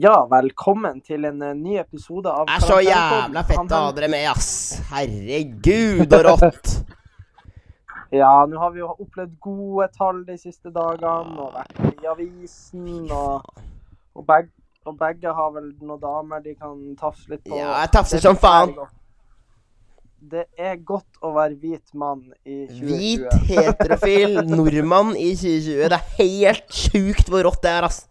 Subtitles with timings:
[0.00, 3.90] Ja, velkommen til en eh, ny episode av Det er så jævla fett å ha
[3.92, 4.48] dere med, ass.
[4.92, 6.72] Herregud, og rått.
[8.12, 13.06] Ja, nå har vi jo opplevd gode tall de siste dagene, og vært i avisen,
[13.08, 13.46] og,
[14.12, 14.50] og, beg,
[14.84, 17.56] og begge har vel noen damer de kan tafse litt på.
[17.56, 18.74] Ja, jeg tafser som faen.
[20.20, 22.92] Det er godt å være hvit mann i 2020.
[22.92, 25.88] Hvit, heterofil nordmann i 2020.
[25.88, 28.02] Det er helt sjukt hvor rått det er, ass.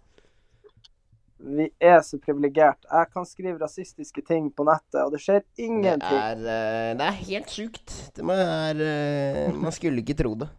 [1.41, 2.85] Vi er så privilegert.
[2.85, 6.17] Jeg kan skrive rasistiske ting på nettet, og det skjer Det ingenting.
[6.17, 7.93] er, eh, det er helt sjukt.
[8.15, 10.49] Det er eh, Man skulle ikke tro det.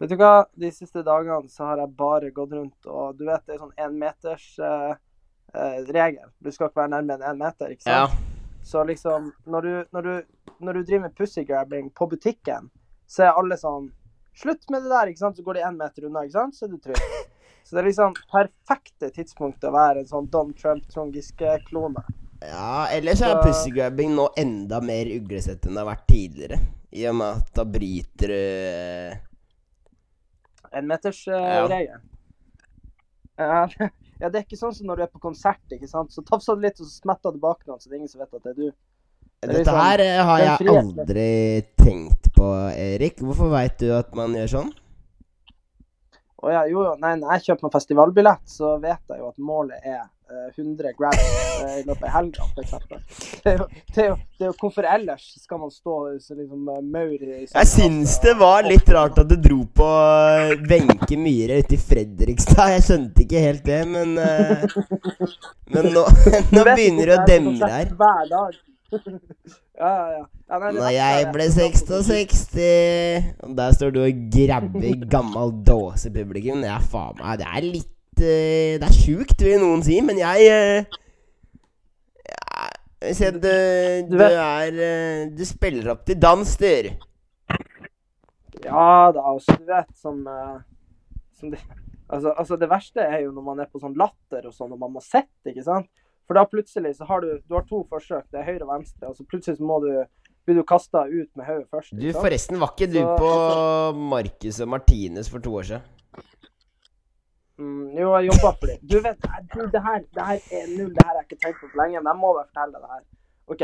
[0.00, 0.46] Vet du hva?
[0.56, 3.74] De siste dagene så har jeg bare gått rundt, og du vet det er sånn
[3.76, 4.94] énmeters uh,
[5.92, 6.30] regel.
[6.40, 8.06] Du skal ikke være nærmere enn én meter, ikke Ja.
[8.64, 10.22] Så liksom, når du, når du,
[10.60, 12.70] når du driver med pussygrabbing på butikken,
[13.06, 13.90] så er alle sånn
[14.40, 15.36] Slutt med det der, ikke sant?
[15.36, 16.54] Så går de én meter unna, ikke sant?
[16.56, 17.00] Så er du trygg.
[17.70, 22.02] Så det er liksom perfekte tidspunkt å være en sånn Don Trump, Trond Giske-klone.
[22.42, 26.58] ja, ellers er pussygrabbing nå enda mer uglesett enn det har vært tidligere.
[26.90, 29.14] I og med at da bryter du En
[30.74, 30.80] Ja.
[30.80, 32.02] Énmetersregelen.
[33.38, 33.62] Ja,
[34.20, 36.10] ja, det er ikke sånn som når du er på konsert, ikke sant.
[36.10, 38.24] Så tafser du litt, og så smetter du bak noen, så det er ingen som
[38.24, 38.66] vet at det er du.
[38.66, 41.30] Det er Dette liksom her eh, har jeg aldri
[41.78, 43.22] tenkt på, Erik.
[43.22, 44.78] Hvorfor veit du at man gjør sånn?
[46.40, 46.86] Å ja, jo.
[47.02, 49.98] Nei, når jeg kjøper meg festivalbillett, så vet jeg jo at målet er
[50.30, 51.20] eh, 100 grams
[51.66, 52.72] eh, i løpet av helga, f.eks.
[53.44, 53.52] Det,
[53.92, 57.12] det, er jo- det er jo hvorfor ellers skal man stå så liksom eh, maur
[57.28, 61.76] i Jeg syns det var litt rart at du dro på eh, Wenche Myhre ute
[61.76, 62.72] i Fredrikstad.
[62.78, 64.66] Jeg skjønte ikke helt det, men eh,
[65.76, 66.06] Men nå,
[66.56, 67.92] nå begynner det å demre her.
[68.00, 68.60] Hver dag.
[69.80, 70.24] ja, ja, ja.
[70.50, 72.40] Ja nei, Når jeg ble 66
[73.46, 76.64] Og der står du og grabber gammel dåsepublikum.
[76.64, 80.18] Det er faen meg Det er litt eh, Det er sjukt, vil noen si, men
[80.18, 80.98] jeg eh,
[83.00, 83.48] jeg du,
[84.10, 86.90] Du er eh, Du spiller opp til dans, du.
[88.60, 90.58] Ja da, altså, du vet som, eh,
[91.38, 91.60] som det,
[92.08, 94.82] altså, altså, det verste er jo når man er på sånn latter og sånn, og
[94.82, 95.88] man må sitte, ikke sant?
[96.28, 99.08] For da plutselig så har du Du har to forsøk, det er høyre og venstre,
[99.08, 99.94] og så plutselig så må du
[100.46, 101.92] blir du kasta ut med hodet først.
[102.00, 103.30] Du, forresten, var ikke du Så- på
[104.12, 105.82] Marcus og Martinez for to år siden?
[107.58, 108.78] Mm, jo, jeg jobba for dem.
[108.90, 109.18] Du vet,
[109.54, 111.82] du, det her, det her er null, det her har jeg ikke tenkt på for
[111.82, 113.02] lenge, men jeg må bare fortelle det her.
[113.52, 113.62] OK,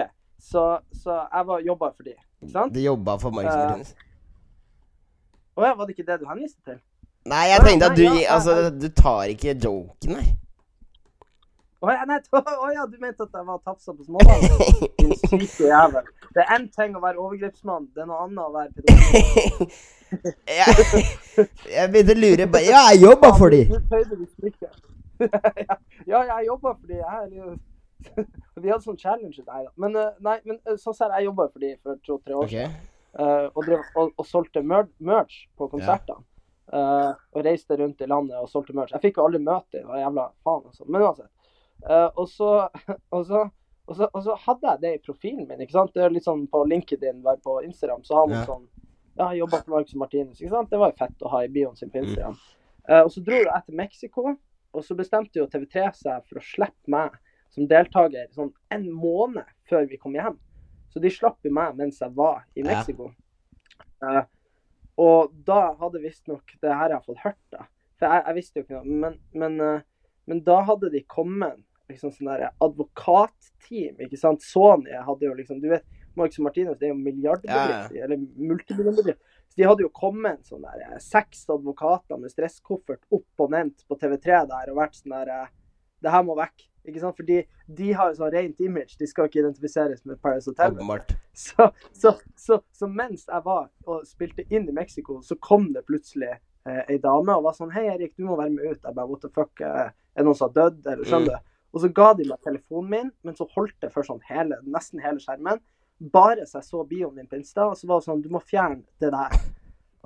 [0.50, 0.64] så,
[1.02, 2.74] så jeg var jobba for dem, ikke sant?
[2.74, 3.94] Du jobba for Marcus og Eh, Martinus?
[5.56, 6.78] Å ja, var det ikke det du henviste til?
[7.26, 8.04] Nei, jeg tenkte at du
[8.36, 10.34] Altså, du tar ikke joken her.
[11.86, 14.40] Å ja, nei, å ja, du mente at jeg var tafsa på småbarn?
[14.98, 16.08] Din syke jævel.
[16.34, 19.76] Det er én ting å være overgrepsmann, det er noe annet å være pedofil.
[20.50, 21.04] jeg,
[21.76, 23.62] jeg begynte å lure på Ja, jeg jobba for de!
[26.10, 26.98] Ja, jeg jobba for de.
[26.98, 27.54] Jeg
[28.58, 29.46] Vi hadde sånn challenge.
[29.46, 29.70] der.
[29.78, 32.50] Men, eh, nei, men eh, sånn ser jeg jeg jobba for de for to-tre år
[32.50, 32.76] siden.
[33.14, 36.26] eh, og, drev, og, og solgte mer merch på konsertene.
[36.66, 38.90] Uh, og reiste rundt i landet og solgte merch.
[38.90, 40.82] Jeg fikk jo aldri møte det var jævla faen, altså.
[40.90, 41.30] Men uansett.
[41.84, 42.68] Eh, og, så,
[43.14, 43.42] og, så,
[43.86, 45.60] og, så, og så hadde jeg det i profilen min.
[45.60, 45.92] ikke sant?
[45.94, 48.46] Det er litt sånn På LinkedIn, bare på Instagram, så har man Ja.
[48.48, 48.66] sånn
[49.16, 50.40] Ja, jobba for Marcus Martinus.
[50.40, 50.68] ikke sant?
[50.70, 52.04] Det var jo fett å ha i bioen sin på Mm.
[52.08, 52.34] Instagram.
[52.88, 54.24] Eh, og så dro jeg til Mexico,
[54.74, 57.14] og så bestemte jo TV3 seg for å slippe meg
[57.50, 60.36] som deltaker sånn en måned før vi kom hjem.
[60.92, 62.74] Så de slapp jo meg mens jeg var i Ja.
[62.74, 63.12] Mexico.
[64.02, 64.22] Eh,
[64.98, 67.64] og da hadde visstnok Det her har jeg fått hørt, da.
[67.98, 68.84] For jeg, jeg visste jo ikke noe.
[68.84, 69.82] Men, men,
[70.26, 71.56] men da hadde de kommet
[71.90, 74.44] liksom sånn der advokatteam, ikke sant.
[74.44, 75.86] Sony hadde jo liksom Du vet,
[76.16, 79.34] Marcus og Martinus det er jo milliardbedrift, eller multimillionbedrift.
[79.48, 83.52] Så de hadde jo kommet en sånn der eh, seks advokater med stresskoffert opp og
[83.52, 85.52] nevnt på TV3 der og vært sånn der eh,
[86.04, 86.66] Det her må vekk.
[86.86, 87.16] Ikke sant?
[87.18, 87.38] Fordi
[87.78, 88.98] de har jo sånn rent image.
[89.00, 90.76] De skal ikke identifiseres med Paris Hotel.
[91.36, 95.82] Så, så, så, så mens jeg var og spilte inn i Mexico, så kom det
[95.88, 98.80] plutselig eh, ei dame og var sånn Hei, Erik, du må være med ut.
[98.80, 99.52] Jeg bare What the fuck?
[99.60, 100.80] Eh, er det noen som har dødd?
[100.86, 101.55] Eller skjønner du?
[101.74, 105.02] Og så ga de meg telefonen min, men så holdt det for sånn hele, nesten
[105.02, 105.60] hele skjermen.
[106.12, 108.40] Bare så jeg så bioen din på Insta, og så var det sånn Du må
[108.44, 109.36] fjerne det der.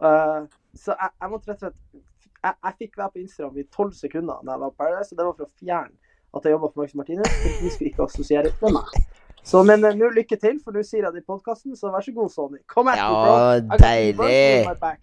[0.00, 0.46] Uh,
[0.78, 2.06] så jeg, jeg måtte rett og slett
[2.40, 5.18] jeg, jeg fikk være på Instagram i tolv sekunder da jeg var på Paradise, og
[5.18, 7.32] det var for å fjerne at jeg jobba for Max Martinez.
[7.42, 8.94] For de skulle ikke assosieres med meg.
[9.42, 12.04] Så, men eh, nå lykke til, for nå sier jeg det i podkasten, så vær
[12.04, 12.60] så god, Sony.
[12.70, 13.78] Kom etter, Ja, bro.
[13.84, 14.98] Deilig.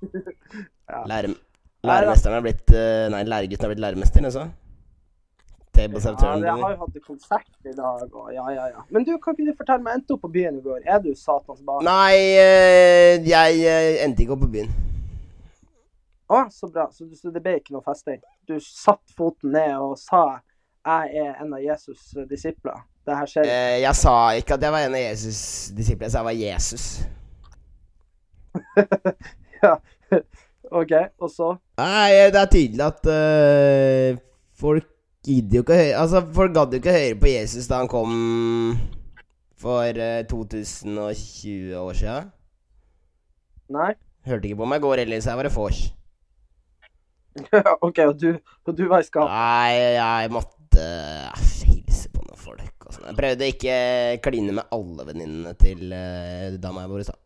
[0.90, 1.04] Ja.
[1.06, 1.28] Lære,
[1.86, 4.48] læremesteren har blitt eh, Nei, læregutten har blitt læremester, altså.
[5.72, 6.44] Tables have Ja, turned.
[6.44, 8.84] jeg har jo hatt konsert i dag, og ja, ja, ja.
[8.90, 10.82] Men du, kan ikke du fortelle meg, endte opp på byen i går?
[10.84, 11.86] Er du satans barn?
[11.86, 14.74] Nei, eh, jeg eh, endte ikke opp på byen.
[16.30, 16.88] Å, så bra.
[16.94, 18.20] Så, så det ble ikke noe festing?
[18.50, 20.40] du satte foten ned og sa
[20.80, 22.78] jeg er en av Jesus' disipler.
[23.04, 23.48] Det her skjer.
[23.48, 26.38] Eh, jeg sa ikke at jeg var en av Jesus' disipler, jeg sa jeg var
[26.40, 26.86] Jesus.
[29.64, 29.74] ja.
[30.80, 31.50] OK, og så?
[31.80, 34.20] Nei, det er tydelig at uh,
[34.60, 34.88] folk
[35.26, 37.80] gidder jo ikke å høre Altså, folk gadd jo ikke å høre på Jesus da
[37.82, 38.12] han kom
[39.60, 42.30] for eh, 2020 år siden.
[43.76, 43.90] Nei?
[44.26, 45.80] Hørte ikke på meg i går heller, så jeg var det vors.
[47.86, 48.30] OK, og du,
[48.66, 49.28] og du var i skap?
[49.28, 53.10] Nei, jeg måtte eh, hilse på noen folk og sånn.
[53.10, 53.76] Jeg prøvde ikke
[54.24, 57.12] kline med alle venninnene til uh, dama jeg bor hos.
[57.12, 57.18] da.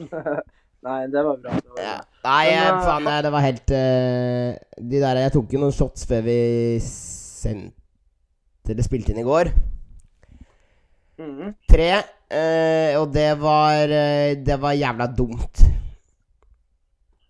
[0.86, 1.56] Nei, det var bra.
[1.60, 1.96] Det var Ja.
[2.24, 4.48] Nei, Men, eh, faen, jeg, det var helt uh,
[4.92, 6.38] De der Jeg tok jo noen shots før vi
[6.84, 9.50] sendte Eller spilte inn i går.
[11.20, 11.54] Mhm.
[11.68, 11.90] Tre.
[12.30, 15.64] Uh, og det var eh, Det var jævla dumt.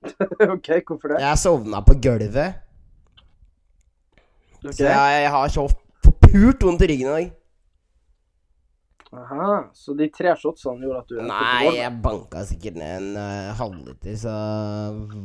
[0.54, 1.20] OK, hvorfor det?
[1.22, 2.60] Jeg sovna på gulvet.
[4.60, 4.72] Okay.
[4.76, 5.64] Så jeg, jeg har så
[6.04, 7.32] forpult vondt i ryggen i dag.
[9.10, 13.48] Aha, så de tre shotsene gjorde at du Nei, jeg banka sikkert ned en uh,
[13.58, 14.34] halvliter, så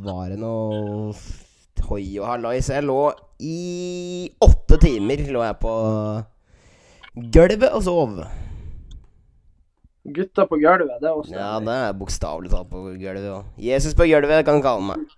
[0.02, 1.12] var det noe
[1.86, 2.56] hoi og halloi.
[2.64, 2.98] Så jeg lå
[3.46, 3.60] i
[4.42, 5.76] åtte timer lå jeg på
[7.36, 8.18] gulvet og sov.
[10.16, 13.48] Gutta på gulvet, det er også Ja, det er bokstavelig talt på gulvet òg.
[13.58, 15.16] Jesus på gulvet kan du kalle meg.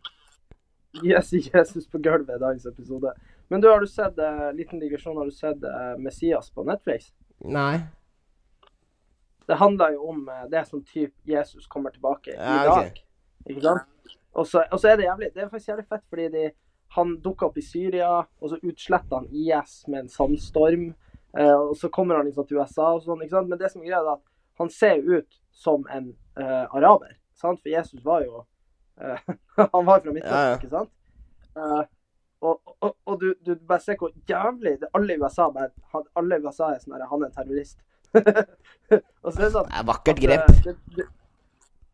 [1.05, 3.13] Yes, Jesus på gulvet i dagens episode.
[3.49, 7.15] Men du, har du sett uh, liten digresjon, har du sett uh, Messias på Netflix?
[7.45, 7.79] Nei.
[9.49, 12.91] Det handler jo om eh, det som typ Jesus kommer tilbake i Ja, dag.
[12.93, 13.05] ok.
[13.49, 14.15] Ikke sant?
[14.39, 16.43] Og så, og så er det jævlig Det er faktisk jævlig fett, fordi de,
[16.97, 18.11] han dukka opp i Syria,
[18.41, 20.91] og så utsletta han IS med en sandstorm.
[21.39, 23.23] Eh, og så kommer han liksom til USA og sånn.
[23.25, 23.49] ikke sant?
[23.49, 24.25] Men det som er greia, er at
[24.61, 27.17] han ser ut som en eh, araber.
[27.35, 27.61] sant?
[27.63, 28.45] For Jesus var jo
[29.01, 29.19] eh,
[29.75, 30.57] Han var fra Midtøsten, Ja, ja.
[30.57, 30.91] ikke sant?
[31.57, 31.85] Eh,
[32.41, 35.73] og, og, og du, du bare ser hvor jævlig det, Alle i USA bare,
[36.17, 37.81] alle i USA er sånn her Han er en terrorist.
[39.39, 40.45] det sånn Det er vakkert grep.
[40.49, 41.09] eh, det, det,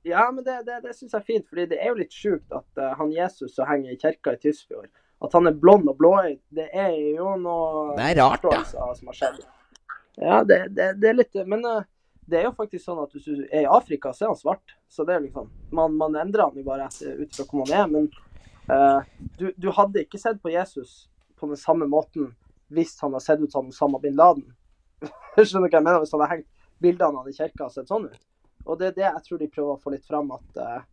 [0.05, 2.52] ja, men det, det, det syns jeg er fint, fordi det er jo litt sjukt
[2.52, 4.90] at uh, han Jesus som henger i kirka i Tysfjord,
[5.25, 8.61] at han er blond og blåøyd, det er jo noe Det er rart, ja.
[8.69, 9.40] som har skjedd.
[10.20, 11.81] Ja, det, det, det er litt Men uh,
[12.28, 14.76] det er jo faktisk sånn at hvis du er i Afrika, så er han svart.
[14.88, 17.88] Så det er liksom Man, man endrer han jo bare ut fra hvor man er,
[17.90, 18.06] men
[18.69, 19.00] uh,
[19.40, 21.08] du, du hadde ikke sett på Jesus
[21.40, 22.34] på den samme måten
[22.72, 24.46] hvis han hadde sett ut som Osama bin Laden.
[25.37, 26.00] Skjønner du hva jeg mener?
[26.02, 26.50] Hvis han hadde hengt
[26.85, 28.20] bildene av i kirka og sett sånn ut.
[28.64, 30.85] Og det er det jeg tror de prøver å få litt fram, at, eh,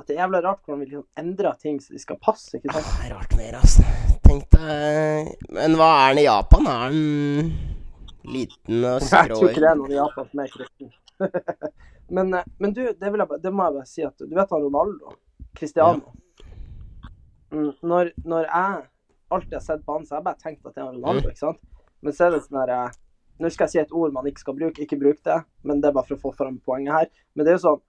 [0.00, 2.56] at det er jævla rart hvordan vi liksom endrer ting så de skal passe.
[2.56, 2.88] ikke sant?
[2.88, 3.84] Det er rart mer, altså.
[4.28, 6.68] Tenk deg Men hva er han i Japan?
[6.68, 6.98] Er han
[8.28, 10.94] liten og Jeg tror ikke det er noen i Japan som er kristen.
[12.16, 14.64] men, eh, men du, det, jeg, det må jeg bare si at du vet han
[14.64, 15.16] Ronaldo?
[15.58, 16.14] Cristiano?
[17.52, 18.80] Mm, når, når jeg
[19.32, 21.40] alltid har sett på han, så har jeg bare tenkt at det er Ronaldo, ikke
[21.40, 21.60] sant?
[22.04, 22.98] Men så er det sånn her eh,
[23.38, 25.90] Nå skal jeg si et ord man ikke skal bruke, ikke bruk det, men det
[25.90, 27.10] er bare for å få fram poenget her.
[27.34, 27.84] Men det er jo sånn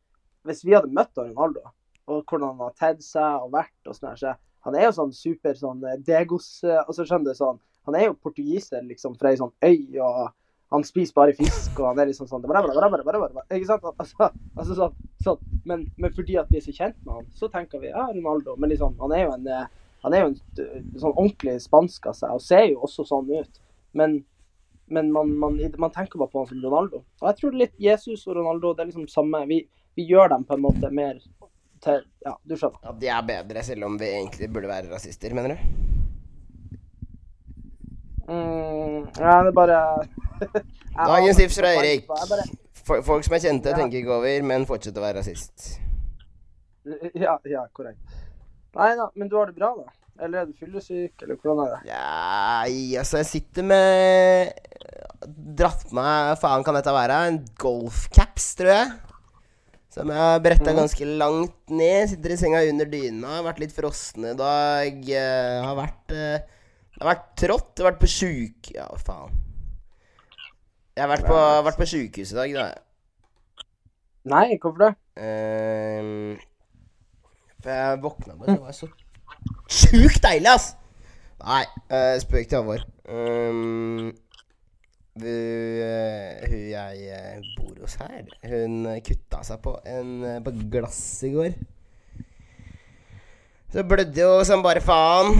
[0.47, 1.65] Hvis vi hadde møtt Ronaldo,
[2.09, 4.35] og hvordan han har tedd seg og vært og sånn her, så
[4.67, 8.07] han er jo sånn super sånn eh, degos eh, Altså skjønner du sånn Han er
[8.07, 10.29] jo portugiser liksom fra ei sånn øy, og
[10.69, 13.87] han spiser bare fisk, og han er liksom sånn Ikke sant?
[13.89, 15.39] Altså, altså sånn, sånn.
[15.65, 18.53] Men, men fordi at vi er så kjent med han, så tenker vi ja, Ronaldo.
[18.61, 19.65] Men liksom, han er jo en eh,
[20.01, 23.59] han er jo en sånn ordentlig spansk av seg, og ser jo også sånn ut.
[23.97, 24.21] Men,
[24.89, 27.03] men man, man, man tenker bare på han som Ronaldo.
[27.21, 29.43] Og jeg tror litt Jesus og Ronaldo det er liksom samme.
[29.49, 29.61] Vi,
[29.95, 31.19] vi gjør dem på en måte mer
[31.83, 32.81] til Ja, du skjønner.
[32.83, 35.59] Ja, de er bedre, selv om vi egentlig burde være rasister, mener du?
[38.29, 39.77] Mm, ja, det er bare
[41.09, 42.09] Dagens tips fra Eirik.
[42.85, 43.77] Folk som er kjente, Ja.
[43.77, 45.79] tenker ikke over, men fortsetter å være rasist.
[47.13, 47.99] Ja, ja, korrekt.
[48.77, 49.91] Nei da, men du har det bra, da?
[50.19, 51.81] Eller er du fyllesyk, eller hvordan er det?
[51.87, 54.49] Ja, altså, jeg sitter med
[55.59, 57.19] Dratt på meg Faen kan dette være?
[57.29, 58.91] En golfcaps, tror jeg.
[59.89, 60.77] Som jeg har bretta Mhm.
[60.83, 62.09] ganske langt ned.
[62.11, 63.27] Sitter i senga under dyna.
[63.39, 64.99] Har vært litt frossen i dag.
[65.07, 66.43] Jeg har vært eh,
[66.93, 67.71] Det har vært trått.
[67.79, 68.71] Jeg har vært på sjuk...
[68.75, 69.31] Ja, faen.
[70.95, 72.67] Jeg har vært på, vært på sjukehus i dag, da.
[74.29, 74.89] Nei, hvorfor det?
[75.23, 76.37] Ehm,
[77.63, 78.89] for jeg våkna bare Det var så
[79.69, 80.73] sjukt deilig, ass!
[81.39, 82.83] Nei, uh, spøk til alvor.
[83.09, 84.09] Um,
[85.19, 90.41] hun, uh, hun jeg eh, bor hos her, hun eh, kutta seg på en eh,
[90.45, 91.57] på glass i går.
[93.69, 95.35] Så blødde jo som bare faen.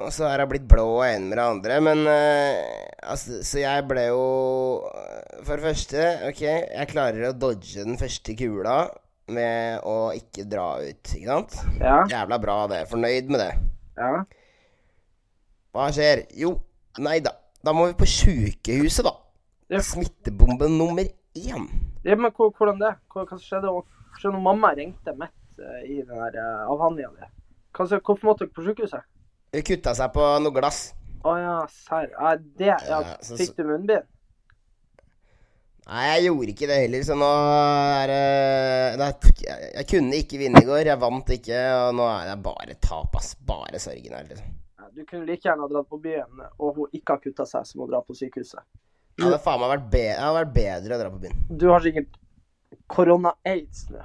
[0.00, 1.78] Og så er hun blitt blå og en med det andre.
[1.84, 4.24] Men uh, altså, Så jeg ble jo
[4.88, 8.82] eh, For det første, OK, jeg klarer å dodge den første kula
[9.32, 11.56] med å ikke dra ut, ikke sant?
[11.80, 12.84] Ja, Jævla bra, det.
[12.90, 13.52] Fornøyd med det.
[14.00, 14.20] ja.
[15.70, 16.24] Hva skjer?
[16.34, 16.56] Jo,
[16.98, 17.36] nei da.
[17.62, 19.12] Da må vi på sjukehuset, da.
[19.70, 19.78] Ja.
[19.86, 21.06] Smittebombe nummer
[21.38, 21.68] én.
[22.02, 22.96] Ja, men hvordan det?
[23.12, 23.70] Hva, hva skjedde?
[24.18, 27.28] Skjønner, mamma ringte midt eh, i den der uh, avhandlinga di?
[27.76, 29.06] Hvorfor måtte dere på sykehuset?
[29.54, 30.80] Hun kutta seg på noe glass.
[31.22, 32.10] Å ja, serr.
[32.16, 34.08] Ja, det Ja, Fikk du munnbind?
[35.88, 37.28] Nei, jeg gjorde ikke det heller, så nå
[37.96, 39.08] er det
[39.46, 40.84] jeg, kunne ikke vinne i går.
[40.90, 43.32] Jeg vant ikke, og nå er det bare tap, ass.
[43.48, 44.52] Bare sorgen her, liksom.
[44.94, 47.84] Du kunne like gjerne ha dratt på byen, og hun ikke har kutta seg, som
[47.84, 48.62] å dra på sykehuset.
[49.20, 51.42] Ja, Det faen meg vært, be hadde vært bedre å dra på byen.
[51.60, 52.16] Du har sikkert
[52.90, 54.04] korona-aids nå.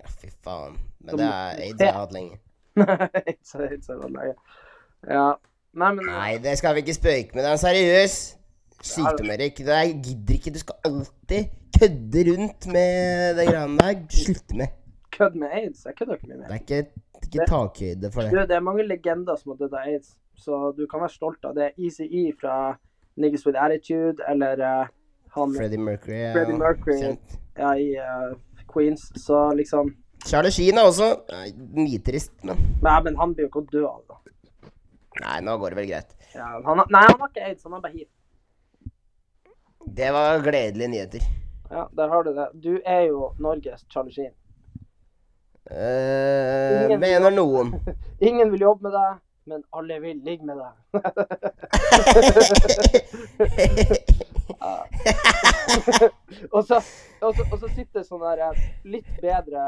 [0.00, 0.76] Ja, fy faen.
[1.04, 2.40] Men det er aids jeg har hatt lenge.
[3.24, 4.60] aids aids, aids.
[5.08, 5.28] Ja.
[5.70, 7.44] Nei, men Nei, det skal vi ikke spøke med.
[7.44, 8.18] Det er seriøs
[8.82, 9.60] sykdom, Erik.
[9.60, 10.52] Er, jeg gidder ikke.
[10.54, 14.00] Du skal alltid kødde rundt med det greiene der.
[14.24, 14.68] Slutt med.
[15.10, 15.84] kødd med aids.
[15.84, 16.50] Jeg kødder ikke med Det det.
[16.50, 16.90] er ikke,
[17.26, 18.48] ikke takhøyde for Du, det.
[18.48, 21.54] det er mange legender som har dødd av aids, så du kan være stolt av
[21.58, 21.70] det.
[21.78, 22.76] ECE fra
[23.20, 24.86] Niggas With Attitude, eller uh,
[25.36, 27.00] han Freddie Mercury er Freddie Mercury.
[27.02, 27.34] kjent.
[27.58, 28.36] ja, i uh,
[28.72, 29.10] Queens.
[29.20, 29.92] Så liksom
[30.26, 31.10] Charlie Sheen er også
[31.74, 34.16] nitrist, men Nei, men han blir jo ikke å dø av det.
[35.20, 36.10] Nei, nå går det vel greit.
[36.34, 38.06] Ja, han har, nei, han har ikke aids, han har bare hiv.
[39.96, 41.20] Det var gledelige nyheter.
[41.70, 42.48] Ja, der har du det.
[42.54, 44.32] Du er jo Norges Charlie Sheen.
[45.70, 47.74] eh mener noen.
[48.28, 50.72] Ingen vil jobbe med deg, men alle vil ligge med deg.
[56.50, 56.76] og, så,
[57.20, 58.52] og, så, og så sitter sånne
[58.84, 59.60] litt bedre,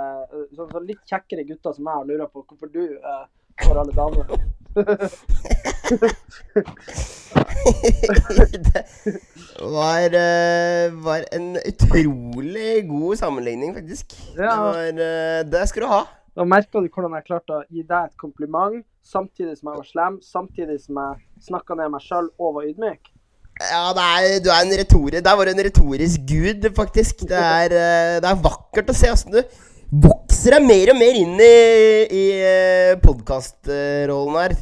[0.55, 3.27] sånn litt kjekkere gutter som meg og lurer på hvorfor du eh,
[3.61, 4.25] får alle damer.
[8.67, 8.83] det
[9.61, 14.07] var, eh, var en utrolig god sammenligning, faktisk.
[14.37, 16.03] Det, var, eh, det skal du ha.
[16.37, 19.89] Da merka du hvordan jeg klarte å gi deg et kompliment, samtidig som jeg var
[19.89, 21.13] slem, samtidig som jeg
[21.51, 23.03] snakka ned meg sjøl og var ydmyk.
[23.61, 27.15] Ja, det er, du er en retori, Der var du en retorisk gud, faktisk.
[27.29, 29.43] Det er, eh, det er vakkert å se åssen du
[29.93, 31.55] vokser deg mer og mer inn i,
[32.11, 32.27] i
[33.05, 34.55] podkastrollen her.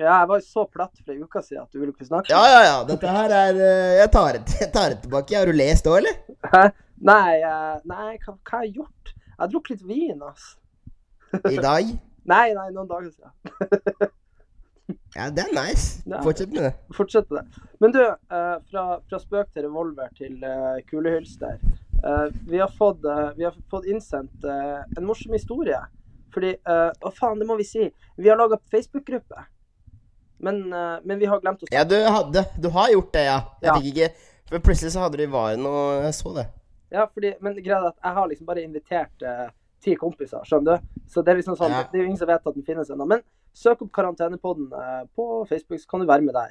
[0.00, 2.32] Ja, jeg var så platt for ei uke siden at du ville ikke snakke.
[2.32, 2.76] Ja, ja, ja.
[2.88, 5.36] Dette her er eh, Jeg tar det, jeg tar det tilbake.
[5.36, 6.16] Har du lest òg, eller?
[6.54, 6.62] Hæ?
[7.10, 9.12] Nei, eh, nei hva, hva har jeg gjort?
[9.12, 10.56] Jeg har drukket litt vin, altså.
[11.52, 11.92] I dag?
[12.30, 14.10] Nei, nei, noen dager siden.
[15.14, 16.00] Ja, det er nice.
[16.22, 16.70] Fortsett med det.
[16.94, 17.62] Fortsett med det.
[17.82, 21.58] Men du, eh, fra, fra spøk til revolver til uh, kulehylster.
[22.04, 25.80] Eh, vi, har fått, eh, vi har fått innsendt eh, en morsom historie.
[26.34, 27.88] Fordi Å, faen, det må vi si.
[28.16, 29.40] Vi har laga Facebook-gruppe.
[30.38, 30.60] Men,
[31.04, 33.40] men vi har glemt å Ja, du hadde Du har gjort det, ja.
[33.60, 33.74] Jeg Ja.
[33.76, 34.06] fikk ikke
[34.48, 36.46] For plutselig så hadde du i varen, og Jeg så det.
[36.94, 39.50] Ja, fordi, men greia er at jeg har liksom bare invitert eh,
[39.84, 41.02] ti kompiser, skjønner du?
[41.10, 41.82] Så det er liksom sånn, Ja.
[41.90, 43.06] det er jo ingen som vet at den finnes ennå.
[43.06, 43.22] Men
[43.54, 46.50] søk opp Karantenepodden eh, på Facebook, så kan du være med der.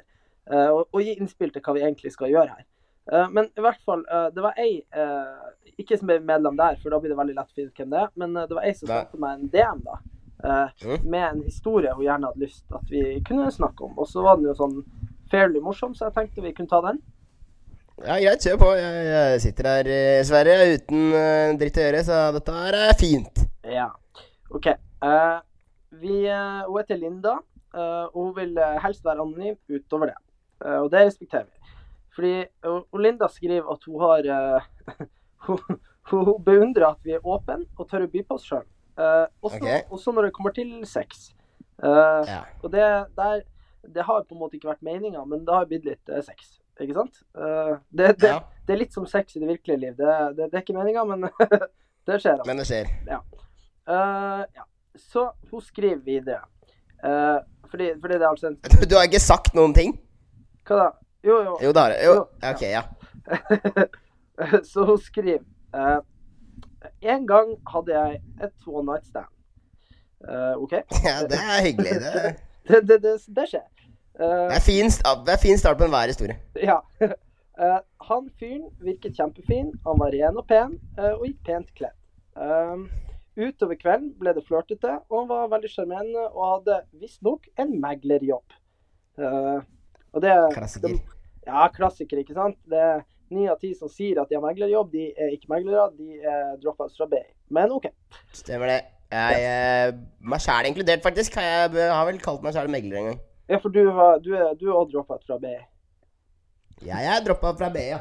[0.50, 2.64] Eh, og, og gi innspill til hva vi egentlig skal gjøre her.
[3.12, 6.78] Eh, men i hvert fall, eh, det var ei, eh, ikke som ble medlem der,
[6.82, 8.66] for da blir det veldig lett å finne ut hvem det er, men det var
[8.66, 9.96] ei som sendte meg en DM da,
[11.04, 13.96] med en historie hun gjerne hadde lyst at vi kunne snakke om.
[14.00, 14.78] Og så var den jo sånn
[15.32, 17.00] fairly morsom, så jeg tenkte vi kunne ta den.
[18.00, 18.70] Ja, greit, kjør på.
[18.78, 21.02] Jeg, jeg sitter her i Sverige uten
[21.60, 23.44] dritt å gjøre, så dette her er fint.
[23.68, 23.90] Ja.
[24.48, 24.70] OK.
[26.00, 27.36] Vi, hun heter Linda,
[27.76, 30.18] og hun vil helst være anonym utover det.
[30.80, 31.59] Og det respekterer vi.
[32.16, 32.34] Fordi
[32.66, 35.04] og, Linda skriver at hun har uh,
[35.46, 38.66] hun, hun beundrer at vi er åpne og tør å by på oss sjøl.
[38.98, 39.82] også, okay.
[39.90, 41.30] også når det kommer til sex.
[41.80, 42.42] Uh, Ja.
[42.60, 42.84] og det,
[43.16, 43.40] der,
[43.94, 46.58] det har på en måte ikke vært meninga, men det har blitt litt eh, sex.
[46.80, 47.20] Ikke sant?
[47.36, 48.40] Eh, det, det, ja.
[48.66, 49.94] det er litt som sex i det virkelige liv.
[49.98, 52.38] Det, det, det er ikke meninga, men det skjer.
[52.38, 52.48] altså.
[52.48, 52.90] Men det skjer.
[53.10, 54.66] Eh, ja.
[55.00, 56.40] Så hun skriver videre.
[57.04, 57.38] Eh,
[57.70, 58.58] fordi, fordi det er altså en
[58.90, 59.94] du har ikke sagt noen ting?
[60.66, 60.88] Hva da?
[61.24, 61.56] Jo, jo.
[61.62, 62.06] Jo, det har jeg.
[62.06, 62.14] Jo.
[62.50, 62.82] Ok, ja.
[64.70, 65.42] så hun skriver
[65.74, 65.98] eh,
[67.02, 69.28] En gang hadde jeg et one night stand.
[70.28, 70.72] Eh, OK?
[71.08, 71.18] ja.
[71.28, 71.98] Det er hyggelig.
[72.04, 72.36] Det,
[72.70, 73.64] Det, det, det, det skjer.
[74.20, 76.36] Eh, det, er fin, sta- det er fin start på enhver historie.
[76.62, 76.78] ja.
[77.60, 79.72] Eh, han fyren virket kjempefin.
[79.84, 81.96] Han var ren og pen, eh, og gikk pent kledd.
[82.40, 82.86] Um,
[83.36, 88.54] utover kvelden ble det flørtete, og han var veldig sjarmerende og hadde visstnok en meglerjobb.
[89.20, 89.58] Eh,
[90.14, 91.00] og det, Klassiker.
[91.46, 92.58] Ja, klassiker, ikke sant?
[92.68, 93.02] Det er
[93.34, 94.92] ni av ti som sier at de har meglerjobb.
[94.92, 97.22] De er ikke meglere, de er dropouts fra BI.
[97.54, 97.88] Men OK.
[98.36, 98.80] Stemmer det.
[99.10, 101.40] Jeg, jeg, meg sjæl inkludert, faktisk.
[101.40, 103.20] Jeg jeg har vel kalt meg sjæl megler en gang.
[103.50, 105.56] Ja, for du, var, du er du er også dropout fra BI.
[106.86, 107.98] Jeg er droppa fra BI, ja.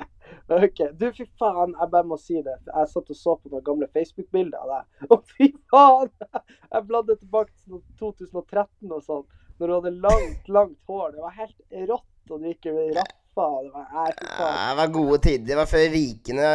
[0.62, 0.82] OK.
[0.98, 2.54] Du, fy faen, jeg bare må si det.
[2.68, 5.08] Jeg satt og så på noen gamle Facebook-bilder av deg.
[5.08, 6.12] Å, fy faen!
[6.72, 9.24] Jeg bladde tilbake til 2013 og sånn.
[9.58, 11.12] Når du hadde langt, langt hår.
[11.12, 13.48] Det var helt rått, og du gikk i raffa.
[13.64, 15.46] Det var, nei, det var gode tider.
[15.50, 16.48] Det var før vikene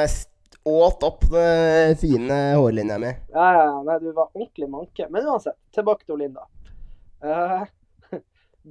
[0.68, 3.14] åt opp den fine hårlinja mi.
[3.34, 5.08] Ja, ja, nei, du var ordentlig manke.
[5.10, 6.44] Men uansett, tilbake til Linda.
[7.24, 7.64] Eh,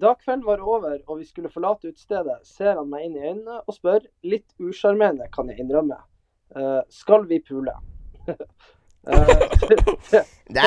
[0.03, 3.63] da kvelden var over og vi skulle forlate utestedet, ser han meg inn i øynene
[3.63, 5.99] og spør, litt usjarmerende kan jeg innrømme,
[6.57, 7.77] eh, skal vi pule?
[9.07, 9.29] Eh,
[10.11, 10.63] det, Det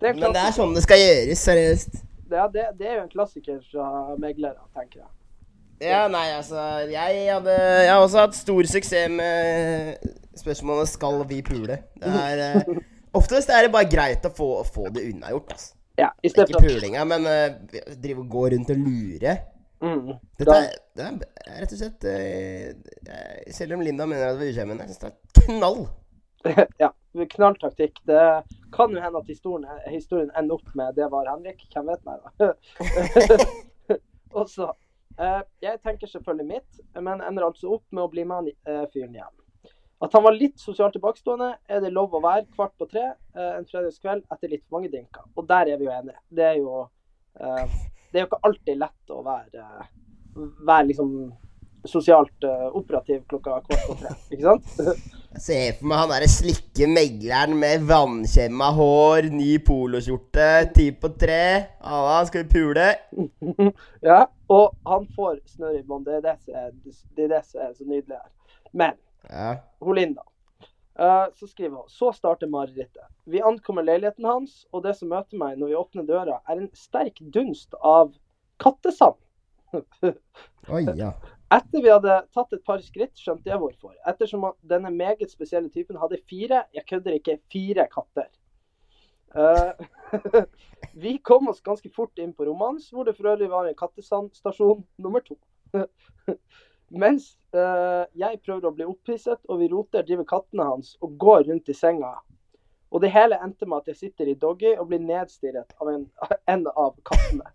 [0.00, 1.98] det, men det er sånn det skal gjøres, seriøst.
[2.32, 5.08] Er- det, det er jo en klassiker fra meglere, tenker jeg.
[5.80, 6.56] Ja, nei, altså
[6.88, 7.52] Jeg, hadde,
[7.84, 9.96] jeg har også hatt stor suksess med
[10.36, 12.78] spørsmålet 'Skal vi pule?' Det er eh,
[13.18, 15.74] Oftest er det bare greit å få, få det unnagjort, altså.
[15.98, 17.54] Ja, i Ikke pulinga, men uh,
[18.02, 19.36] drive og gå rundt og lure.
[19.80, 24.40] mm, Dette er, det er rett og slett eh, Selv om Linda mener at det
[24.42, 25.86] var uskjemmende, jeg synes det er knall.
[26.82, 26.90] Ja,
[27.24, 28.00] knalltaktikk.
[28.06, 28.24] Det
[28.74, 31.64] kan jo hende at historien, historien ender opp med 'det var Henrik'.
[31.72, 32.52] Hvem vet meg, da.
[34.38, 34.72] Og så
[35.20, 38.86] eh, Jeg tenker selvfølgelig mitt, men ender altså opp med å bli med han eh,
[38.92, 39.36] fyren igjen.
[40.04, 43.52] At han var litt sosialt tilbakestående, er det lov å være kvart på tre eh,
[43.56, 45.24] en fredagskveld etter litt for mange drinker.
[45.36, 46.20] Og der er vi jo enige.
[46.28, 46.82] Det er jo
[47.40, 47.78] eh,
[48.12, 49.88] Det er jo ikke alltid lett å være, eh,
[50.68, 51.14] være liksom
[51.90, 55.00] sosialt eh, operativ klokka kvart på tre, ikke sant?
[55.46, 61.42] Ser for meg han derre slikke megleren med vannkjemma hår, ny poloskjorte, ti på tre.
[61.84, 62.86] Halla, skal vi pule?
[64.08, 66.06] Ja, og han får snørr i bånd.
[66.08, 66.72] Det, er det, som er-
[67.18, 68.32] det er så nydelig her.
[68.72, 68.96] Men
[69.28, 69.56] Ja.
[69.82, 70.22] Linda
[70.96, 73.04] Uh, Så skriver hun Så starter marerittet.
[73.28, 76.70] Vi ankommer leiligheten hans, og det som møter meg når vi åpner døra, er en
[76.72, 78.14] sterk dunst av
[78.64, 79.18] kattesand.
[80.72, 81.10] Oi, ja.
[81.54, 83.94] Etter vi hadde tatt et par skritt, skjønte jeg hvorfor.
[84.10, 88.30] Ettersom denne meget spesielle typen hadde fire, jeg kødder ikke, fire katter.
[89.36, 89.72] Uh,
[91.04, 93.78] vi kom oss ganske fort inn på rommet hans, hvor det for øvrig var en
[93.78, 95.38] kattesandstasjon nummer to.
[97.04, 101.46] Mens uh, jeg prøver å bli opphisset, og vi roter, driver kattene hans og går
[101.50, 102.16] rundt i senga.
[102.90, 106.06] Og det hele endte med at jeg sitter i doggy og blir nedstirret av en,
[106.54, 107.46] en av kattene.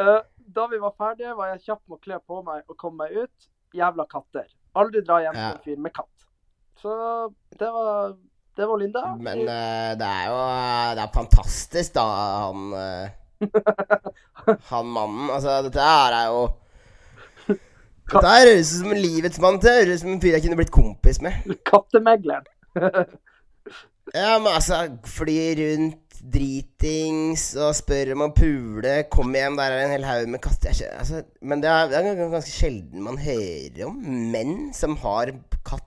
[0.00, 3.04] Eh, da vi var ferdige, var jeg kjapp med å kle på meg og komme
[3.04, 3.48] meg ut.
[3.76, 4.48] Jævla katter.
[4.80, 6.26] Aldri dra hjem til en fyr med katt.
[6.80, 6.94] Så
[7.60, 8.14] det var,
[8.56, 9.04] det var Linda.
[9.20, 10.38] Men uh, det er jo
[10.96, 12.06] Det er fantastisk, da,
[12.46, 15.28] han uh, Han mannen.
[15.28, 16.42] Altså, dette her er jo
[18.10, 19.60] Dette her høres ut som livets mann.
[19.62, 21.58] Det høres ut som en fyr jeg kunne blitt kompis med.
[21.68, 22.48] Kattemegleren.
[24.10, 24.74] Ja, men altså,
[25.06, 28.94] fly rundt dritings og spør om å pule.
[29.12, 30.74] Kom hjem, der er en hel haug med katter.
[30.94, 34.00] Altså, men det er, det er ganske sjelden man hører om
[34.32, 35.32] menn som har
[35.64, 35.86] katter.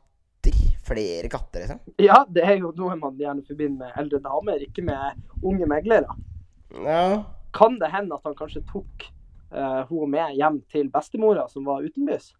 [0.84, 1.78] Flere katter, liksom.
[2.04, 6.17] Ja, det er jo noe man gjerne forbinder med eldre damer, ikke med unge meglere.
[6.84, 7.24] Ja.
[7.56, 9.06] Kan det hende at han kanskje tok
[9.56, 12.34] uh, hun med hjem til bestemora, som var utenbys?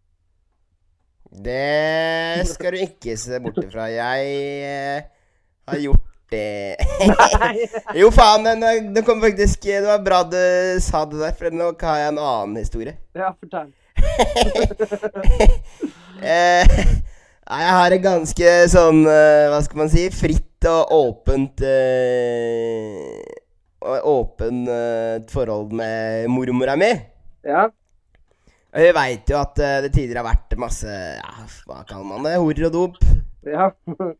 [1.32, 3.88] Det skal du ikke se bort ifra.
[3.93, 4.34] Jeg
[4.67, 5.08] uh,
[5.71, 6.02] har gjort.
[7.99, 10.37] Jo, faen, men eh, det kom faktisk Det var bra du
[10.83, 12.95] sa det der, for nå har jeg en annen historie.
[13.17, 13.71] Ja, fortell.
[16.33, 20.09] eh, nei, jeg har et ganske sånn eh, Hva skal man si?
[20.13, 23.21] Fritt og åpent eh,
[23.83, 26.91] og Åpen eh, forhold med mormora mi.
[27.43, 27.65] Ja.
[28.73, 31.33] Og hun veit jo at eh, det tidligere har vært masse ja,
[31.67, 32.37] Hva kaller man det?
[32.41, 33.01] Horer og dop.
[33.47, 33.71] ja.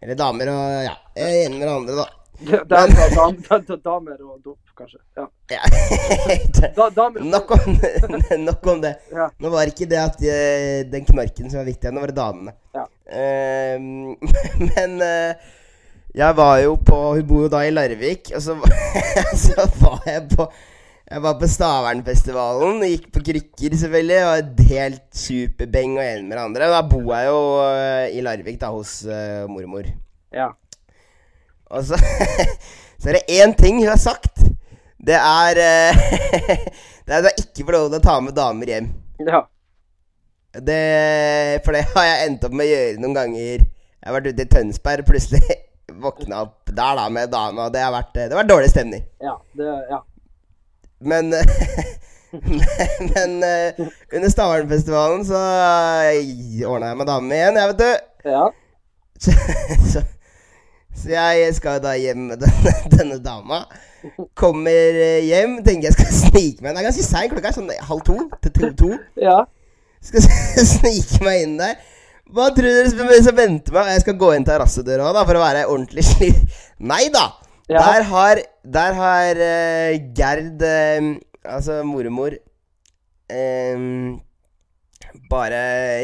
[0.00, 2.08] Eller damer og Ja, enig med det andre, da.
[2.40, 3.36] Damer, dam,
[3.68, 4.98] da- damer og dop, kanskje.
[5.16, 5.26] Ja.
[5.52, 5.60] Ja.
[6.76, 7.76] Da, damer nok, om,
[8.48, 8.94] nok om det.
[9.12, 9.28] Ja.
[9.38, 12.16] Nå var det ikke det at eh, den knarken som var viktig, nå var det
[12.16, 12.56] damene.
[12.76, 12.86] Ja.
[13.10, 13.76] Uh,
[14.70, 15.50] men uh,
[16.14, 18.56] jeg var jo på Hun bor jo da i Larvik, og så,
[19.44, 20.46] så var jeg på
[21.10, 26.36] Jeg var på Stavernfestivalen, gikk på krykker selvfølgelig, og et helt superbeng og en med
[26.36, 26.68] det andre.
[26.70, 29.88] Da bor jeg jo eh, i Larvik, da, hos uh, mormor.
[30.30, 30.52] Ja.
[31.66, 31.98] Og så,
[33.00, 34.38] så er det én ting hun har sagt.
[35.02, 36.04] Det er uh,
[37.06, 38.86] Det er at jeg ikke får lov til å ta med damer hjem.
[39.26, 39.40] ja.
[40.50, 40.78] Det,
[41.62, 43.66] for det har jeg endt opp med å gjøre noen ganger.
[43.66, 45.58] Jeg har vært ute i Tønsberg og plutselig
[46.06, 47.66] våkna opp der da med dama.
[47.70, 49.02] det har vært, det har vært dårlig stemning.
[49.22, 49.34] Ja.
[49.58, 50.00] Det, ja.
[51.00, 51.32] Men
[53.14, 55.40] Men eh, under Stavernfestivalen så
[56.68, 58.30] ordna jeg meg dame igjen, jeg, vet du.
[58.30, 58.46] Ja.
[59.20, 60.00] Så,
[60.96, 63.58] så, jeg skal da hjem med denne, denne dama.
[64.38, 66.78] Kommer eh, hjem, tenker jeg skal snike meg inn.
[66.78, 68.70] Det er ganske seint, klokka er sånn halv to til to.
[68.80, 68.90] to.
[69.20, 69.42] Ja.
[70.04, 71.76] Skal snike meg inn der.
[72.30, 73.92] Hva tror dere som venter meg?
[73.96, 76.60] Jeg skal gå inn terrassedøra da, for å være ordentlig slitt.
[76.80, 77.26] Nei da!
[77.70, 77.78] Ja.
[77.78, 78.42] Der har,
[78.76, 82.34] der har uh, Gerd, uh, altså mormor,
[83.32, 83.84] uh,
[85.30, 85.60] bare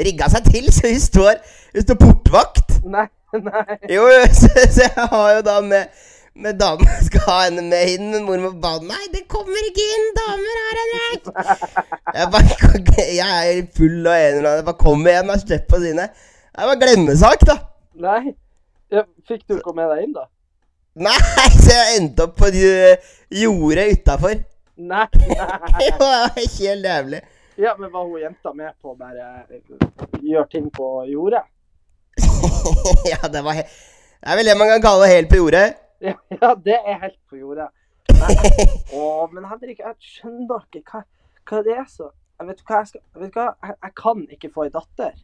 [0.07, 1.40] rigga seg til, så hun står,
[1.74, 2.76] hun står portvakt.
[2.87, 3.64] Nei, nei.
[3.90, 4.07] Jo,
[4.40, 6.05] så, så jeg har jo da med
[6.37, 10.11] med damen skal ha henne med inn, men mormor ba Nei, det kommer ikke inn
[10.18, 11.31] damer her, Henrik!
[12.12, 12.81] Jeg bare
[13.20, 14.66] Jeg er full av en eller annen.
[14.66, 15.38] Bare kom igjen, da.
[15.40, 16.07] Slipp å si det.
[16.57, 17.57] Det var glemmesak, da.
[18.05, 18.35] nei.
[19.29, 20.26] Fikk du ikke med deg inn, da?
[20.97, 21.17] Nei,
[21.61, 24.39] så jeg endte opp på uh, jordet utafor.
[24.81, 25.81] Nei, nei.
[25.83, 27.21] Det var helt jævlig.
[27.61, 29.27] Ja, men var hun jenta med på å bare
[30.25, 31.43] gjøre ting på jordet?
[33.13, 35.67] ja, det var helt Det er vel det man kan kalle helt på jordet.
[36.01, 37.69] Ja, ja, det er helt på jordet.
[38.97, 41.05] Å, men Henrik, jeg skjønner ikke hva,
[41.51, 42.07] hva det er så
[42.39, 43.51] Jeg vet hva jeg skal vet du hva?
[43.67, 45.17] Jeg, jeg kan ikke få ei datter.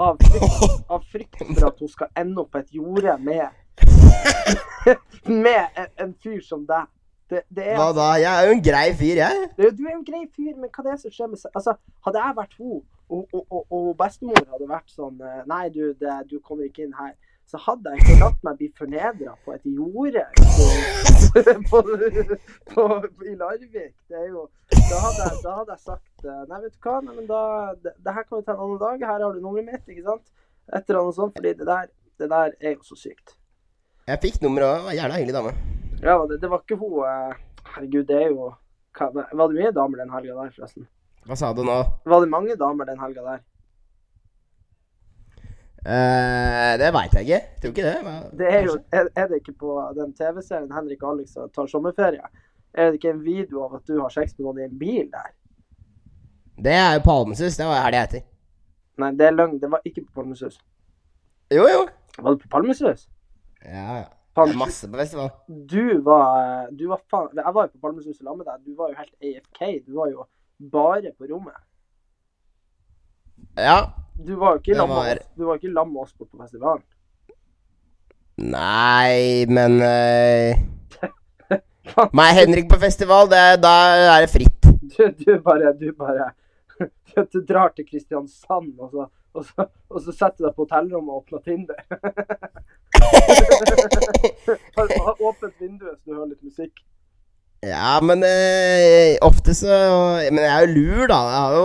[0.00, 3.50] Av frykt, av frykt for at hun skal ende opp på et jorde med
[5.44, 6.88] Med en, fyr som deg.
[7.30, 8.06] Det, det er Hva da?
[8.18, 9.48] Jeg er jo en grei fyr, jeg.
[9.56, 11.44] Det er Du er jo en grei fyr, men hva det er som skjer med
[11.54, 15.66] Altså, Hadde jeg vært hun, og, og, og, og bestemor hadde vært sånn eh, Nei,
[15.74, 17.14] du, det, du kommer ikke inn her.
[17.50, 21.40] Så hadde jeg ikke latt meg bli fornedra på et jorde på,
[21.70, 21.80] på,
[22.70, 22.84] på,
[23.26, 23.96] i Larvik.
[24.06, 27.00] Det er jo Da hadde jeg, da hadde jeg sagt eh, Nei, vet du hva,
[27.06, 27.42] nei, men da
[27.82, 29.04] det, det her kan vi ta en annen dag.
[29.10, 30.30] Her har du nummeret mitt, ikke sant?
[30.70, 31.34] Et eller annet sånt.
[31.38, 31.90] Fordi det der,
[32.22, 33.34] det der er jo så sykt.
[34.10, 34.90] Jeg fikk nummeret òg.
[34.96, 35.52] Jævla hyggelig dame.
[36.02, 37.34] Ja, det, det var ikke hun eh,
[37.74, 38.48] Herregud, det er jo
[38.96, 40.86] hva, Var det mye damer den helga der, forresten?
[41.28, 41.76] Hva sa du nå?
[42.08, 43.42] Var det mange damer den helga der?
[45.80, 47.36] Uh, det veit jeg ikke.
[47.36, 47.92] Jeg Tror ikke det.
[48.04, 51.66] Hva- Det er jo er, er det ikke på den TV-serien Henrik og Alex tar
[51.72, 52.26] sommerferie?
[52.74, 55.06] Er det ikke en video av at du har sex med noen i en bil
[55.12, 55.30] der?
[56.60, 57.56] Det er jo Palmesus.
[57.56, 58.26] Det var det heter.
[59.00, 59.56] Nei, det er løgn.
[59.62, 60.58] Det var ikke på Palmesus.
[61.50, 61.86] Jo, jo.
[62.18, 63.06] Var det på Palmesus?
[63.64, 64.08] Ja, ja.
[64.56, 65.30] Masse på festival.
[65.48, 68.62] du var Du var faen Jeg var jo på Palmesus sammen med deg.
[68.64, 69.60] Du var jo helt AFK.
[69.86, 70.26] Du var jo
[70.70, 71.58] bare på rommet.
[73.56, 73.90] Ja.
[74.16, 76.82] Du var jo ikke lam var- med oss bort på festivalen.
[78.40, 80.56] Nei, men uh,
[82.16, 83.72] Meg Henrik på festival, det, da
[84.16, 84.68] er det fritt.
[84.96, 86.30] Du, du bare Du bare
[87.32, 91.12] Du drar til Kristiansand, og så, og så, og så setter du deg på hotellrommet
[91.12, 91.84] og åpner Tinder.
[94.76, 96.80] Har har åpent vinduet hvis du hører litt musikk.
[97.60, 99.68] Ja, men eh, ofte så
[100.32, 101.18] Men jeg er jo lur, da.
[101.28, 101.64] Jeg har jo,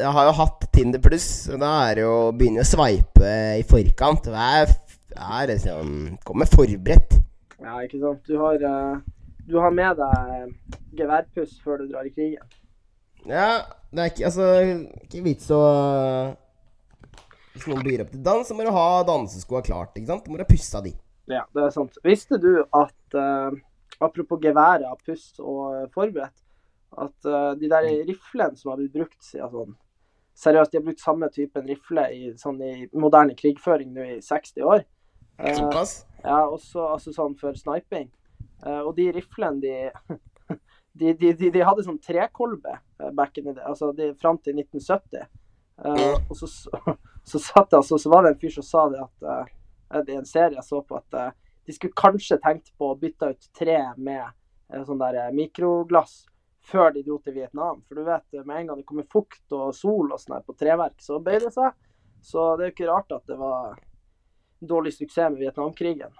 [0.00, 3.62] jeg har jo hatt Tinder pluss, da er det jo å begynne å sveipe i
[3.66, 4.26] forkant.
[4.34, 4.74] Jeg er,
[5.14, 5.94] er liksom
[6.26, 7.20] Kommer forberedt.
[7.62, 8.22] Ja, ikke sant.
[8.26, 8.98] Du har, eh,
[9.46, 12.44] du har med deg geværpuss før du drar i krigen.
[13.28, 13.62] Ja,
[13.94, 14.50] det er ikke Altså,
[15.06, 15.62] ikke vits å
[17.58, 20.26] Hvis noen byr opp til dans, så må du ha danseskoa klart, ikke sant?
[20.26, 20.92] Du må ha pussa de.
[21.28, 21.98] Ja, det er sant.
[22.06, 23.56] Visste du at uh,
[23.98, 26.36] Apropos geværet, puss og forberedt,
[27.02, 29.76] at uh, de der riflene som har blitt brukt siden sånn
[30.38, 34.68] Seriøst, de har brukt samme typen rifle i, sånn, i moderne krigføring nå i 60
[34.70, 34.84] år.
[35.34, 35.96] Eh, Såpass.
[36.22, 38.06] Ja, også altså sånn for sniping.
[38.62, 40.14] Uh, og de riflene, de
[40.98, 43.90] de, de, de, de hadde sånn trekolbe eh, back in the day, altså
[44.20, 45.26] fram til 1970.
[45.84, 46.14] Eh, Ja.
[46.28, 46.48] og så,
[47.30, 50.14] så, satt jeg, så, så var det en fyr som sa det at uh, det
[50.14, 51.30] er en serie jeg så på, at uh,
[51.68, 56.22] de skulle kanskje tenkt på å bytte ut tre med uh, sånn der eh, mikroglass
[56.68, 57.82] før de dro til Vietnam.
[57.88, 60.56] For du vet, eh, med en gang det kommer fukt og sol og sånn på
[60.58, 61.76] treverk, så bøyer det seg.
[62.24, 63.78] Så det er jo ikke rart at det var
[64.72, 66.16] dårlig suksess med Vietnamkrigen.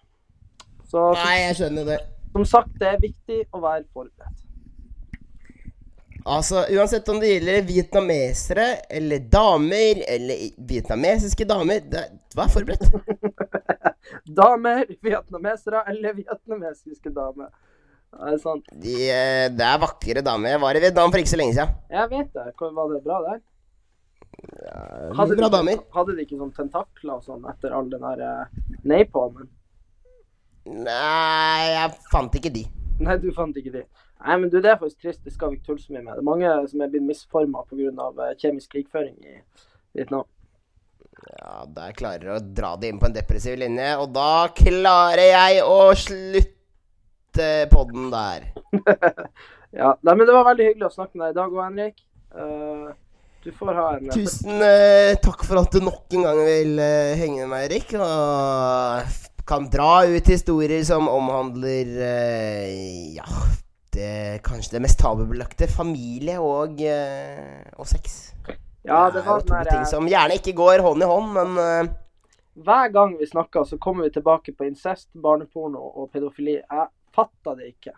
[0.88, 1.98] Så Nei, jeg skjønner det.
[2.32, 4.44] som sagt, det er viktig å være forberedt.
[6.28, 8.66] Altså, uansett om det gjelder vietnamesere
[8.98, 12.04] eller damer eller vietnamesiske damer, det,
[12.36, 12.84] vær forberedt.
[14.38, 17.48] Damer, vietnamesere eller vietnamesiske damer.
[18.12, 18.68] Det er sant.
[18.72, 20.54] De, eh, det er vakre damer.
[20.54, 21.74] Jeg var i Vietnam for ikke så lenge siden.
[21.92, 22.46] Jeg vet det.
[22.60, 23.40] Var det bra der?
[25.18, 25.84] Hadde de bra de, damer.
[25.94, 29.48] Hadde de ikke sånn tentakler og sånn etter all den der uh, napalmen?
[30.68, 32.64] Nei, jeg fant ikke de.
[33.04, 33.84] Nei, du fant ikke de.
[34.18, 35.22] Nei, men du, det er faktisk trist.
[35.24, 36.12] Det skal vi ikke tulle så mye med.
[36.16, 38.10] Det er mange som er blitt misforma pga.
[38.18, 39.38] Uh, kjemisk krigføring i
[39.96, 40.26] Vietnam.
[41.38, 45.24] Ja, der klarer du å dra det inn på en depressiv linje, og da klarer
[45.24, 48.48] jeg å slutte podden der.
[49.80, 52.04] ja, nei, men Det var veldig hyggelig å snakke med deg i dag òg, Henrik.
[52.34, 52.90] Uh,
[53.46, 57.14] du får ha en Tusen uh, takk for at du nok en gang vil uh,
[57.18, 57.94] henge med meg, Erik.
[57.98, 63.24] Og kan dra ut historier som omhandler eh, Ja,
[63.98, 65.68] det kanskje det mest tabubelagte.
[65.70, 68.18] Familie og, eh, og sex.
[68.86, 71.32] Ja, det er var jo to den ting som gjerne ikke går hånd i hånd,
[71.34, 71.94] men eh,
[72.58, 76.56] Hver gang vi snakker, så kommer vi tilbake på incest, barneporno og pedofili.
[76.58, 77.94] Jeg fatter det ikke.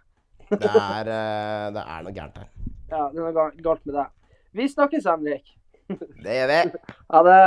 [0.51, 2.49] Det er, eh, det er noe gærent her.
[2.91, 4.15] Ja, det er noe galt med deg.
[4.59, 5.53] Vi snakkes, Henrik.
[5.89, 6.63] Det gjør vi.
[7.15, 7.43] Ha det.